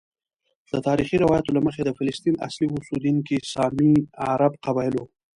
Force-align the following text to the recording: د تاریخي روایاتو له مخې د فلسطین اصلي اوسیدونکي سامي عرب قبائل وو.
د 0.71 0.73
تاریخي 0.87 1.15
روایاتو 1.23 1.55
له 1.57 1.61
مخې 1.67 1.81
د 1.83 1.89
فلسطین 1.97 2.35
اصلي 2.47 2.67
اوسیدونکي 2.71 3.37
سامي 3.53 3.93
عرب 4.27 4.53
قبائل 4.65 4.93
وو. 4.97 5.05